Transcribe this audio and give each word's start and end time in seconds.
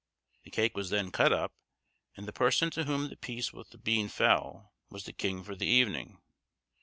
The 0.45 0.49
cake 0.49 0.75
was 0.75 0.89
then 0.89 1.11
cut 1.11 1.31
up, 1.31 1.53
and 2.17 2.27
the 2.27 2.33
person 2.33 2.71
to 2.71 2.85
whom 2.85 3.09
the 3.09 3.15
piece 3.15 3.53
with 3.53 3.69
the 3.69 3.77
bean 3.77 4.07
fell 4.07 4.73
was 4.89 5.03
the 5.03 5.13
king 5.13 5.43
for 5.43 5.55
the 5.55 5.67
evening. 5.67 6.19